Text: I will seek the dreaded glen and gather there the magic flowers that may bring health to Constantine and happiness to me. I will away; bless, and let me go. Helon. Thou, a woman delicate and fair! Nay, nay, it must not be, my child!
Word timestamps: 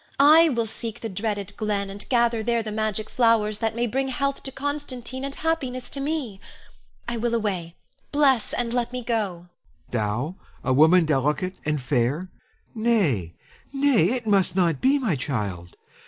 I 0.19 0.49
will 0.49 0.65
seek 0.65 1.01
the 1.01 1.09
dreaded 1.09 1.55
glen 1.57 1.91
and 1.91 2.09
gather 2.09 2.41
there 2.41 2.63
the 2.63 2.71
magic 2.71 3.07
flowers 3.07 3.59
that 3.59 3.75
may 3.75 3.85
bring 3.85 4.07
health 4.07 4.41
to 4.41 4.51
Constantine 4.51 5.23
and 5.23 5.35
happiness 5.35 5.91
to 5.91 5.99
me. 5.99 6.39
I 7.07 7.17
will 7.17 7.35
away; 7.35 7.75
bless, 8.11 8.51
and 8.51 8.73
let 8.73 8.91
me 8.91 9.03
go. 9.03 9.23
Helon. 9.23 9.47
Thou, 9.91 10.35
a 10.63 10.73
woman 10.73 11.05
delicate 11.05 11.53
and 11.65 11.79
fair! 11.79 12.29
Nay, 12.73 13.35
nay, 13.71 14.05
it 14.13 14.25
must 14.25 14.55
not 14.55 14.81
be, 14.81 14.97
my 14.97 15.15
child! 15.15 15.75